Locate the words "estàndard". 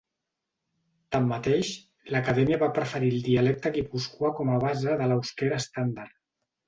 5.65-6.17